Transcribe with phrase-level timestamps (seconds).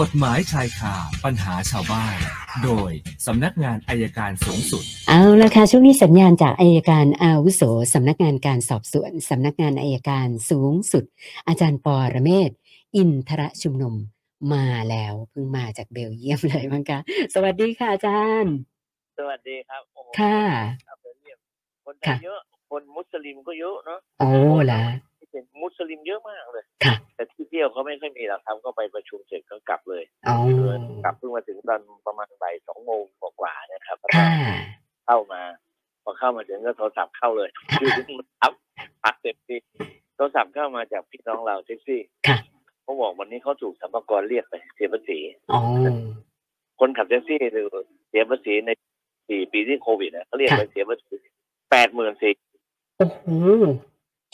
[0.00, 2.18] กฎหมายชายคาปัญหาชาวบ้าน
[2.64, 2.90] โดย
[3.26, 7.62] สำนักงานอายการสูงสุด เอาละค่ะช่วงนี้สัญญาณจากอายการอาวุโส
[7.94, 11.04] สำนักงานการสอบสวนสำนักงานอายการสูงสุด
[11.48, 12.50] อาจารย์ปอระเมศ
[12.96, 13.94] อินทรชุมนุม
[14.54, 17.00] มาแล้วเพิ่งมาจากเบลเยียมเลยมั้งคะ
[17.34, 18.54] สวัสดีค่ะอาจารย์
[19.18, 20.40] สวัสดีครับโอ้โหค่ะ
[20.86, 21.38] ครับเบลเยียม
[21.86, 22.40] คนไทค่ะยเยอะ
[22.70, 24.30] คนมุสลิมก็เยอะเนาะโอ้
[24.72, 24.82] ละ
[25.13, 30.36] ที่ เป็นมุสลิมเยอะมากเลยค่ะแต่ที่เที่ยวเขาไม่ค่อยมีหรอกครับก็ไปประชุมเสร็จก็กลับเลยอ๋อ
[31.04, 34.28] กลับเพิ่งมาถึงตอนประมาณบ่ายสองโมงกว่าๆนะครับแล้วก็ค่ะ
[35.06, 35.42] เข้ามา
[36.04, 38.52] พอเข้ามาถึงก็โทรศัพท์เข้าเลยคือมันอัพ
[39.04, 39.58] อัดเต็มที่
[40.16, 42.38] โทรศัพท์เข้ามาจากพี่น้องเราแท็กซี่ค่ะ
[42.82, 45.18] เขาบอกวันนี้เขาถูกสัมภากรเรียกไปเสียภาษี
[45.52, 45.60] อ๋อ
[46.80, 47.66] คนขับแท็กซี่หรือ
[48.08, 48.70] เสียภาษีใน
[49.28, 51.16] สี่ปีที่โควิดเนี่ยเขาเรียกค่ะไปเสียภาษี
[51.70, 52.32] แปดหมื่นสี่
[52.98, 53.24] โอ้โห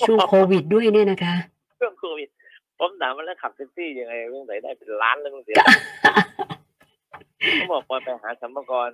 [0.06, 1.34] ช่วงโควิดด้วยเนี่ยนะคะ
[1.78, 2.28] เรื่องโควิด
[2.78, 5.56] ผมถามว่าแล้วขับแท็กซี่ยังไงเรื่องไหนได้เป็นล้านเรื่องเสีย
[7.54, 8.88] เขาบอกว่าไปหาสัมภากร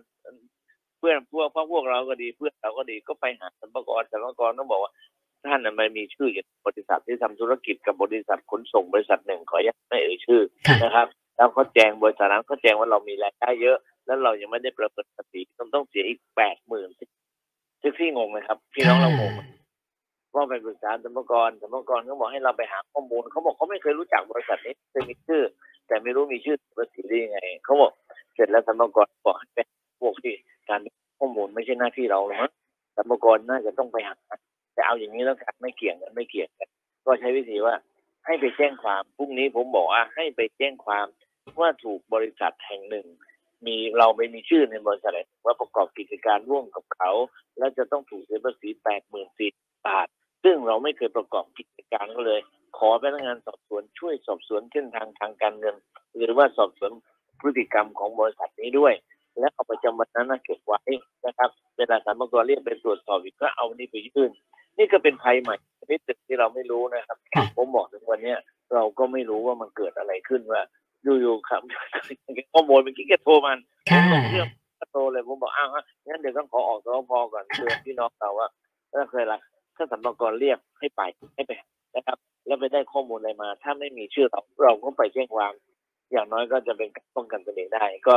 [0.99, 4.93] เพื่อนพวกพวกพวกเราก็ดีเพื่อนเราก็ดีก็ไปหาสัมภากรสัมภากรต้องบอกว่า
[5.47, 16.89] ท่านน่ะไม่มีชื่ออยู่ในบริษัทที่ทำธุรกิจกับบริษัทขนส่งบริษัทหนึ่งขออนุญาตไม่เอ่ยชื่อค่ะนะครับแล้วเขาแจ้งบริษัทนั้นเขาแจ้งว่าเรามีรายได้เยอะ แล้วเรายังไม่ได้ประเมินภาษีต้องต้องเสียอีกแปดหมื่น
[17.81, 19.33] แท็กซี่งงไหมครับ พี่น้องเรางง
[20.37, 25.43] ไหมว่าไปปรึกษาสมกรสมกรเขาบอกให้เราไปหาข้อมูลเขาบอกเขาไม่เคยรู้จักบริษัทนี้เคยมีชื่อ
[25.89, 27.93] แต่ไม่รู้มีชื่อภาษีได้ยังไงเขาบอก
[28.34, 29.59] เสร็จแล้วสมกรบอกให้ไป
[30.01, 30.34] พวกที่
[30.69, 30.81] การ
[31.19, 32.53] ข้อมูลไม่ใช่หน้าที่เราหรอกมั้ง
[32.97, 34.17] สมกรน่าจะต้องไปหา
[34.75, 36.69] แต่เอาอย่างนี้แล้วกันไม่เกี่ยงกันไม่เกี่ยงกัน
[37.06, 37.75] ก็ใช้วิธีว่า
[38.27, 41.06] ให้ไปแจ้งความพรุ่งนี้ผมบอกว่าให้ไปแจ้งความ
[41.61, 43.06] ว่าถูกบริษัทแห่งหนึ่ง
[43.67, 45.12] มีเราไม่มีชื่อในบริษัท
[45.45, 47.11] ว่าประกอบกิจการร่วมกับเขา
[47.59, 49.50] แล้วจะต้องถูกเสียภาษีแปดหมื่นสี่
[49.87, 50.09] บาท
[50.49, 52.41] ซึ่งเราไม่เคยประกอบกิจการก็เลย
[52.79, 55.77] ขอพนักงานสอบสวนช่วยสอบสวนเส้นทางทางการเงิน
[56.17, 56.91] หรือว่าสอบสวน
[57.41, 58.95] พฤติกรรมของบริษัทนี้ด้วย
[59.39, 60.81] และเอาประจำวันนั้นนะเก็บไว้
[61.27, 64.31] นะครับเวลาสรรพากรเรียกไปตรวจสอบอีกก็เอานี่ไปยื่น
[64.79, 68.39] นี่ก็เป็นภัยใหม่ชนิดหนึ่งที่เราไม่รู้นะครับค่ะผมบอกถึงวันเนี้ย
[68.75, 70.62] เราก็ไม่รู้ว่ามันเกิดอะไรขึ้นว่า
[71.03, 71.62] อยู่ๆครับ
[72.53, 73.53] ข้อมูลเมื่อกี้แกโทรมา
[73.91, 74.49] ค่ะผมลงเรื่อง
[74.93, 78.49] โตเลยผมบอกอ้าวฮะงั้นเดี๋ยวต้องขอออกสพก่อนเตือนพี่น้องเราว่า
[78.93, 79.39] ถ้าเคยละ
[79.76, 81.03] ถ้าสัมภากระเรียกให้ไป
[81.34, 81.53] ให้ไป
[81.94, 85.53] นะครับ แล้วไปได้ข้อมูลอะไรมา ถ้าไม่มีชื่อเราเราก็ไปแจ้งความ
[86.12, 88.16] อย่างน้อยก็จะเป็นการป้องกันตัวเองได้ ก็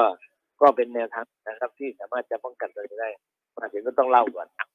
[0.62, 3.10] ก็เป็นแนวทางนะครับ ที่สามารถจะป้องกันตัวเองได้
[3.58, 4.68] มาถึงก็ต้องเล่าก่อนค่ะ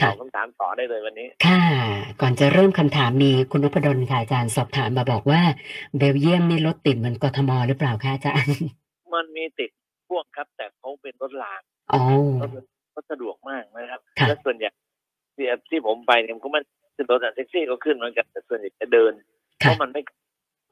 [0.00, 1.62] ตอบคำถามต่อได้เลยวันนี้ ค่ะ
[2.20, 5.40] ก่อนจะเริ่มคำถามมีคุณนพดลค่ะอาจารย์สอบถามมาบอกว่า
[5.96, 8.56] เบลเยียมนี่รถติดเหมือนกทมหรือเปล่าคะอาจารย์
[9.14, 9.70] มันมีติด
[10.08, 11.60] พ่วงครับ แต่เขาเป็นรถราง
[11.92, 12.02] อ๋อ
[12.42, 12.64] รถ
[12.94, 14.70] ก็สะดวกมากนะครับค่ะและส่วนใหญ่
[15.40, 16.64] ที่ที่ผมไปเนี่ยมันก็มัน
[16.96, 19.12] ขึ้นรถอะแท็กซี่ก็ขึ้นเหมือนกันแต่ส่วนใหญ่จะเดิน
[19.58, 20.02] เพค่ะราะมันไม่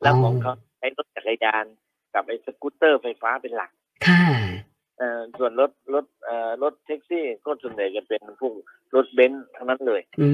[0.03, 1.65] แล้วของเขาใช้รถจักรยาน
[2.15, 3.71] กับไอ้สกูตเตอร์ไฟฟ้าเป็นหลัก
[4.07, 4.23] ค่ะ
[4.99, 8.53] เอ่อส่วนรถรถเอ่อรถแท็กซี่ก็ส่วนใหญ่จะเป็นพวก
[8.95, 10.27] รถเบนซ์ทั้งนั้นเลยอื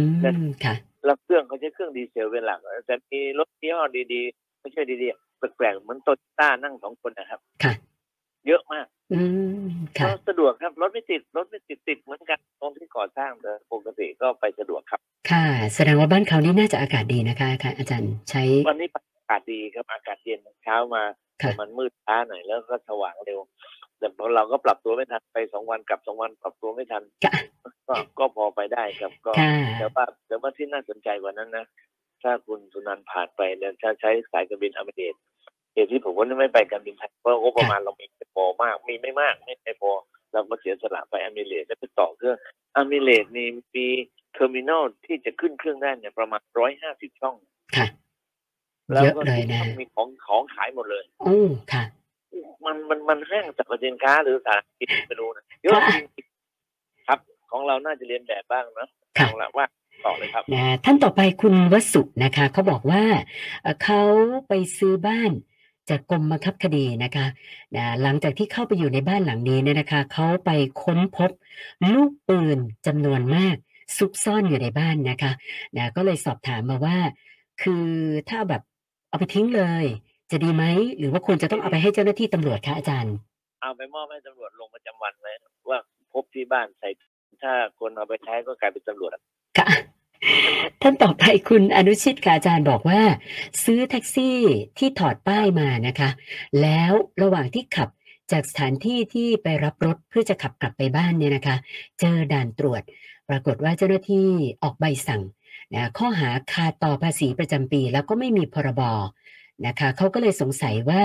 [0.44, 0.74] มค่ะ
[1.04, 7.72] แล้วเครื่องเขาใช้เครื่องดีเซลเป็นหลักแต่มีรถยี่ห้อดีๆ ไม่ใช่ดีๆแปลกๆเหมือนโตโยต้านั่งสองคนนะครับ ค่ะ
[8.46, 9.20] เยอะมาก อื
[9.64, 9.68] ม
[9.98, 13.72] ค่ะก็สะดวกครับ รถไม่ติดรถไม่ติดติดเหมือนกันตรงที่ก่อสร้างแต่ป
[14.24, 21.02] กติก็ไปสะดวกครับ ค่ะ แสดงว่าบ้านเขานี่น่าจะอากาศดีนะคะค่ะอาจารย์ใช้วันนี้อากาศดีครับอากาศเย็นเช้ามา
[21.42, 23.40] ค่ะแต่มันมืดช้าหน่อยแล้วก็สว่างเร็ว
[23.98, 27.32] แต่พอเราก็ปรับตัวไม่ทันไปสองวันกลับสองวันปรับตัวไม่ทันค่ะ
[27.88, 31.64] ก็ก็พอไปได้ครับก็ค่ะแต่ว่าแต่ว่าที่น่าสนใจกว่านั้นนะ
[32.22, 35.14] ถ้าคุณสุนันท์ผ่านไปเนี่ยถ้าใช้สายการบินอเมริก
[35.74, 39.90] เหตุที่ผมว่าไม่ไปการบินไทยเพราะงบประมาณเรามีไม่พอมาก มีไม่มากไม่ไม่พอ
[40.32, 42.36] เราก็เสียสละไปอเมริกแล้วไปต่อเครื่อง
[42.76, 43.86] อเมริกนี่มี
[44.34, 47.34] terminal ที่จะขึ้นเครื่องได้เนี่ยประมาณร้อยห้าสิบช่อง
[47.76, 47.86] ค่ะ
[48.92, 51.38] แล้วเยอะก็เลยนะมีของของขายหมดเลยโอ้
[51.72, 51.84] ค่ะ
[52.64, 57.18] มันมันมันห้างสรรพสินค้าหรือสถานที่ไม่รู้นะเยอะจริงๆครับ
[57.50, 59.66] ของเราน่าจะเรียนแบบบ้างนะค่ะของเราว่า
[60.04, 63.02] ต่อเลยครับนะท่านต่อไปคุณวสุนะคะเขาบอกว่า
[63.62, 64.02] เอ่อเขา
[64.48, 65.32] ไปซื้อบ้าน
[65.90, 67.26] จากกรมบังคับคดีนะคะ
[67.76, 70.50] นะหลังจากที่เข้าไปอยู่ในบ้านหลังนี้เนี่ยนะคะเขาไป
[70.82, 71.30] ค้นพบ
[71.94, 73.56] ลูกปืนจำนวนมาก
[73.96, 75.32] ซุกซ่อนอยู่ในบ้านนะคะ
[75.76, 76.96] นะก็เลยสอบถามมาว่า
[77.62, 77.86] คือ
[78.31, 78.62] ถ้าแบบ
[79.08, 79.84] เอาไปทิ้งเลย
[80.31, 80.64] จะดีไหม
[80.98, 83.14] หรือว่าควรจะต้องเอาไปให้เจ้าหน้าที่ตำรวจคะอาจารย์
[83.62, 85.32] เอาไปมอบให้ตำรวจลงประจำวันไว้
[85.70, 85.78] ว่า
[86.12, 86.88] พบที่บ้านใส่
[87.42, 89.22] ถ้าคนเอาไปใช้ก็กลายเป็นตำรวจอะ
[89.58, 89.69] ค่ะ
[90.82, 93.00] ท่านต่อไปคุณอนุชิตค่ะอาจารย์บอกว่า
[93.64, 94.38] ซื้อแท็กซี่
[94.78, 96.10] ที่ถอดป้ายมานะคะ
[96.62, 96.92] แล้ว
[97.22, 97.88] ระหว่างที่ขับ
[98.32, 101.56] จากสถานที่ที่ไปรับรถเพื่อจะขับกลับไปบ้านเนี่ยนะคะ
[102.00, 102.82] เจอด่านตรวจ
[103.29, 104.29] ปรากฏว่าเจ้าหน้าที่
[104.62, 105.23] ออกใบสั่ง
[105.75, 108.82] นะข้อหาคาต่อภาษีประจำปี แล้วก็ไม่มีพรบ
[109.67, 111.03] นะคะเขาก็เลยสงสัยว่า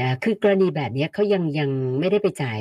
[0.00, 2.60] นะคือกรณีแบบนี้เขายังยังไม่ได้ไปจ่าย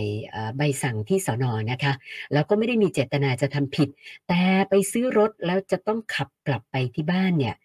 [0.57, 1.93] ใบสั่งที่สอนอนะคะ
[2.33, 3.89] แล้วก็ไม่ได้มีเจตนาจะทำผิด
[4.27, 7.55] แต่ไปซื้อรถแล้วจะต้องขับกลับไปที่บ้านเนี่ย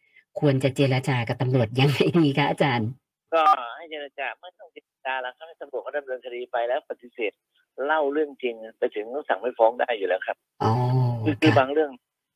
[0.40, 2.88] ควรจะเจรจากับตำรวจยังไงดีคะอาจารย์
[3.34, 3.42] ก็
[3.76, 7.32] ให้เจรจาไม่ต้องเจรจาแล้วให้ตำรวจเขาดำเนินคดีไปแล้วปฏิเสธ
[7.84, 10.70] เล่าเรื่องจริงไปถึงต้องสั่งไม่ฟ้องได้อยู่แล้วครับอ๋อ
[11.24, 11.90] คือคือค่ะบางเรื่อง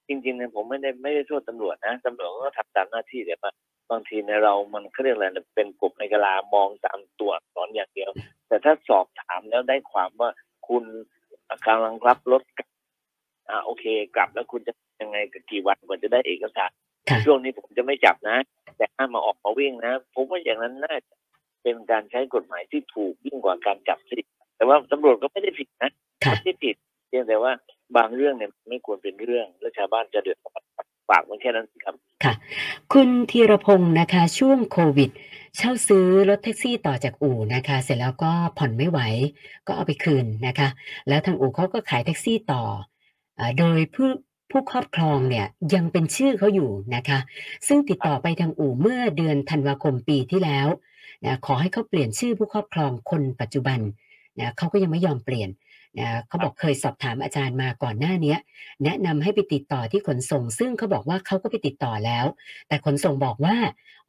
[0.09, 3.51] จริงๆเนี่ยผมไม่ได้ไม่ได้โทษตำรวจนะตำรวจก็ทำตามหน้าที่แต่ว่า
[3.91, 8.11] บางทีในยเรามันเขาเรียกอะไรนะเป็นกบในกะลามองตามตัวอักษรอย่างเดียว
[8.49, 10.31] แต่ถ้าสอบถามแล้วได้ความว่า
[10.69, 10.85] คุณ
[11.67, 12.69] กำลังรับรถกลับ
[13.49, 13.85] อ่าโอเค
[14.17, 14.73] กลับแล้วคุณจะ
[15.03, 16.71] ยังไงกับกี่วันกว่าจะได้เอกสาร
[17.09, 18.37] ค่ะช่วงนี้ผมจะไม่จับนะ
[18.77, 21.15] แต่ห้ามมาออกมาวิ่งนะผมว่าอย่างนั้นน่าจะ
[21.63, 24.21] เป็นการใช้กฎหมายที่ถูกยิ่งกว่าการจับสิ
[24.63, 25.91] แต่ว่าตำรวจก็ไม่ได้ผิดนะ
[26.25, 26.77] ค่ะไม่ได้ผิด
[27.09, 27.53] เพียงแต่ว่า
[27.97, 30.63] บางเรื่องเนี่ยไม่ควรเป็นเรื่อง และชาวบ้านจะเดือดร้อน
[31.11, 31.95] ฝากไว้แค่นั้นครับ
[32.93, 35.11] คุณธีรพงศ์นะคะ ช่วงโควิด
[35.57, 39.01] เช่าซื้อรถแท็กซี่ต่อจากอู่นะคะ เสร็จแล้วก็ผ่อนไม่ไหว
[39.67, 40.69] ก็เอาไปคืนนะคะ
[41.09, 42.63] แล้วทางอู่เขาก็ขายแท็กซี่ต่อ
[43.39, 44.09] อาโดยผู้
[44.51, 47.19] ผู้ครอบครองเนี่ยยังเป็นชื่อเขาอยู่นะคะ
[47.67, 50.69] ซึ่งติดต่อไปทางอู่เมื่อเดือนธันวาคมปีที่แล้ว
[51.25, 53.81] นะขอให้เขาเปลี่ยนชื่อผู้ครอบครองคนปัจจุบัน
[54.41, 55.51] นะเขาก็ยังไม่ยอมเปลี่ยน
[55.99, 58.39] นะเขาบอกเคยสอบถามอาจารย์มาก่อนหน้าเนี้ย
[58.85, 62.27] แนะนำให้ไปติดต่อที่ขนส่ง ซึ่งเขาบอกว่าเขาก็ไปติดต่อแล้ว
[62.69, 63.57] แต่ขนส่งบอกว่า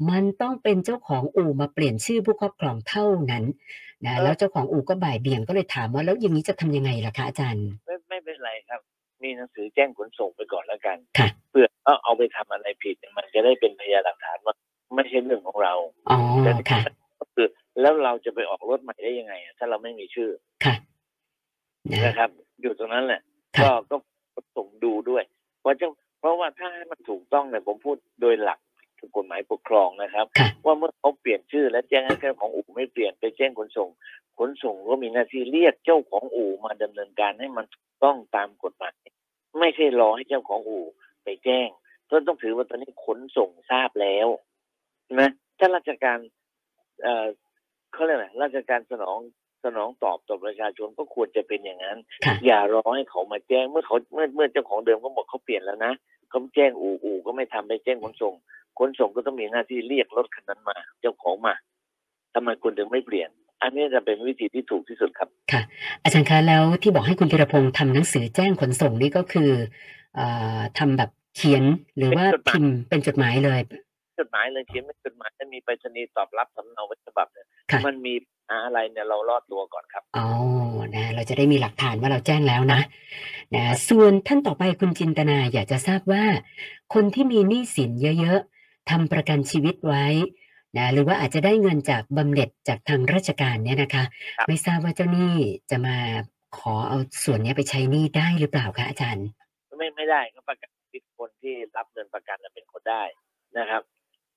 [0.09, 3.43] มันต้องเป็นเจ้าของอู่มาเปลี่ยนชื่อผู้ครอบครองเท่านั้น
[4.05, 8.81] นะเออแล้วเจ้าของอู่ก็บ่ายเบี่ยงก็เลยถามว่าแล้วอย่างนี้จะทำยังไงล่ะคะอาจารย์ไม่ไม่เป็นไรครับ
[9.23, 14.55] มีหนังสือแจ้งขนส่งไปก่อนแล้วกันค่ะเพื่อเอาเอาไปทำอะไรผิดเนี่ยมันจะได้เป็นพยานหลักฐานว่า
[14.95, 15.73] ไม่ใช่เรื่องของเรา
[16.09, 17.02] อ๋อแต่ค่ะก็คือ
[17.83, 20.29] แล้วเราจะไปออกรถใหม่ได้ยังไงอะถ้าเราไม่มีชื่อ
[20.65, 20.75] ค่ะ
[21.91, 22.29] นะนะครับ
[22.61, 23.21] อยู่ตรงนั้นแหละ
[23.57, 23.95] ค่ะก็
[24.33, 25.23] ก็ส่งดูด้วย
[25.59, 25.87] เพราะจะ
[26.19, 28.59] เพราะว่าถ้าให้มันถูกต้องเนี่ยผมพูดโดยหลัก
[29.17, 33.89] กฎหมายปกครองนะครับค่ะว่าเมื่อเขาเปลี่ยนชื่อ และแจ้งให้เจ้าของอู่ไม่เปลี่ยนไปแจ้งขนส่ง
[34.39, 38.93] ขนส่งก็มีหน้าที่เรียกเจ้าของอู่มาดำเนินการให้มันถูกต้องตามกฎหมาย
[39.59, 40.85] ไม่ใช่รอให้เจ้าของอู่
[41.23, 41.67] ไปแจ้ง
[42.09, 44.27] ก็ต้องถือว่าตอนนี้ขนส่งทราบแล้ว
[45.19, 46.17] นะถ้าราชการ
[47.93, 49.19] เอ่อเขาเรียกอะไรราชการสนอง
[49.63, 55.93] สนองตอบต่อประชาชนก็ควรจะเป็นอย่างนั้นค่ะอย่ารอให้เขามาแจ้งเมื่อเขาเมื่อเมื่อเจ้าของเดิมก็บอกเขาเปลี่ยนแล้วนะ
[56.29, 58.33] เขาแจ้งอู่อู่ก็ไม่ทำไปแจ้งขนส่ง
[58.79, 61.55] ขนส่งก็ต้องมีหน้าที่เรียกรถคันนั้นมา เจ้าของมา
[62.33, 63.29] ทำไมคุณถึงไม่เปลี่ยน
[63.61, 65.61] อันนี้จะเป็นวิธีที่ถูกที่สุดครับค่ะ
[66.03, 69.51] อาจารย์คะแล้วที่บอกให้คุณธีรพงศ์ทำหนังสือแจ้งขนส่งนี่ก็คือ
[70.15, 71.63] เอ่อทำแบบเขียน
[71.97, 73.59] หรือว่าเป็นจดหมายพิมพ์เป็นจดหมายเลย
[74.19, 80.27] จดหมายเลยเขียนเป็นจดหมายถ้ามีไปรษณีย์ตอบรับสำเนาไว้ฉบับเนี่ยค่ะมันมีปัญหาอะไรเนี่ยเรารอดตัวก่อนครับอ๋อ
[80.95, 82.81] นะเราจะได้มีหลักฐานว่าเราแจ้งแล้วนะ
[83.55, 86.23] นะส่วนท่านต่อไปคุณจินตนาอยากจะทราบว่า
[86.93, 90.05] คนที่มีหนี้สินเยอะๆทำประกันชีวิตไว้
[90.77, 94.03] นะหรือว่าอาจจะได้เงินจากบำเหน็จจากทางราชการเนี่ยนะคะ
[94.37, 95.33] ครับไม่ทราบว่าเจ้าหนี้
[95.71, 95.97] จะมา
[96.57, 99.27] ขอเอาส่วนเนี้ยไปใช้หนี้ได้หรือเปล่าคะอาจารย์
[99.77, 103.03] ไม่ไม่ได้ก็ประกันชีวิตคนที่รับเงินประกันน่ะเป็นคนได้
[103.57, 103.81] นะครับ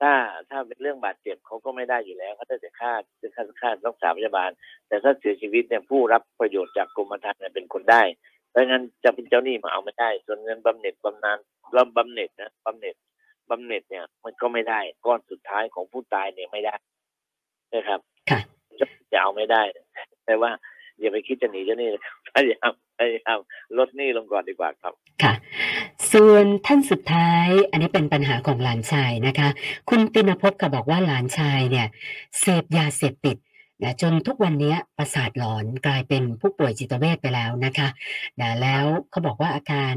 [0.01, 0.13] ถ้า
[0.51, 2.93] ถ้าเป็นเรื่องบาดเจ็บเขาก็ไม่ได้อยู่แล้วเขาได้แต่ค่า
[3.37, 4.51] ค่าค่ารักษาพยาบาล
[4.89, 8.03] แต่ถ้าเสียชีวิตเนี่ยผู้รับประโยชน์จากกรมธรรม์เนี่ยเป็นคนได้
[8.51, 11.39] เพราะงั้นจะเป็นเจ้าหนี้มาเอาไม่ได้ ส่วนเงินบำเหน็จบำนาญ
[11.73, 12.95] แล้วบำเหน็จนะบำเหน็จ
[13.51, 16.75] บำเหน็จเนี่ย มันก็ไม่ได้ก้อนสุดท้ายของผู้ตายเนี่ยไม่ได้
[17.75, 18.01] นะครับ
[18.31, 18.41] ค่ะ
[18.81, 19.63] จะจะเอาไม่ได้
[20.27, 20.51] แต่ว่า
[21.01, 23.39] อย่าไปคิดจะหนีเจ้าหนี้เลยครับพยายามพยายาม
[23.79, 25.33] ลดหนี้ลงก่อนดีกว่าครับ ค่ะ
[26.13, 29.49] ส่วนท่านสุดท้าย อันนี้เป็นปัญหาของหลานชายนะคะ
[29.89, 31.87] คุณตินภพก็บอกว่าหลานชายเนี่ย
[32.41, 33.37] เสพยาเสพติด
[33.83, 37.89] นะจนทุกวันนี้ประสาทหลอนกลายเป็นผู้ป่วยจิตเวชไปแล้วนะคะ
[38.41, 39.95] นะแล้วเขาบอกว่าอาการ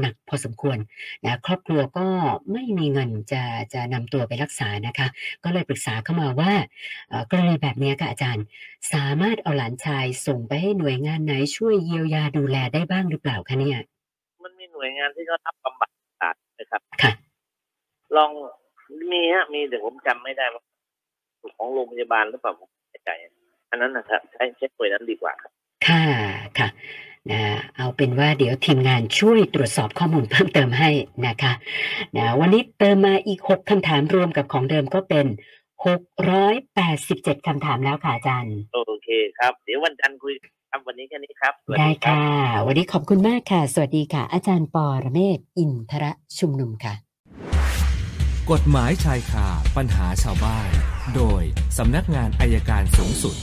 [0.00, 0.78] หนักพอสมควร
[1.24, 2.06] นะครอบครัวก็
[2.52, 3.42] ไม่มีเงินจะ
[3.74, 5.08] จะนำตัวไปรักษานะคะ
[5.44, 6.52] ก็เลยปรึกษาเข้ามาว่า
[7.30, 8.44] กรณีแบบนี้ค่ะอาจารย์
[8.92, 13.80] สามารถเอาหลานชายส่งไปให้หน่วยงานไหนช่วยเยียวยาดูแลได้บ้างหรือเปล่าคะเนี่ย
[14.76, 15.90] หน่วยงานที่เขารับบำบัด
[16.20, 17.12] ศาสตร์นะครับค่ะ
[18.16, 18.30] ลอง
[19.12, 20.62] มีฮะมีแต่ผมจำไม่ได้ว่า
[21.56, 23.10] ของโรงพยาบาลหรือเปล่าผมไม่แน่ใจ
[23.70, 25.52] อันนั้นนะครับใช้ใช้หน่วยนั้นดีกว่าครับ
[25.86, 26.04] ค่ะ
[26.58, 26.68] ค่ะ
[27.30, 27.42] นะ
[27.76, 30.90] เอาเป็นว่าเดี๋ยวทีมงานช่วยตรวจสอบข้อมูลเพิ่มเติมให้
[31.26, 31.52] นะคะ
[32.16, 35.26] นะวันนี้เติมมาอีก 6คำถามรวมกับของเดิมก็เป็น
[36.56, 40.34] 687คำถามแล้วค่ะอาจารย์ โอเคครับ เดี๋ยววันจันทร์คุย
[40.70, 42.22] ครับวันนี้แค่นี้ครับสวัสได้รับค่ะ
[42.66, 46.94] วันนี้ขอบคุณมากค่ะ สวัสดีค่ะ อาจารย์ปอระเมศวร์อินทระชุมนุมค่ะ
[48.50, 49.46] กฎหมายชายคา
[49.76, 50.68] ปัญหาชาวบ้าน
[51.16, 51.42] โดย
[51.78, 53.36] สำนักงานอายการสูงสุด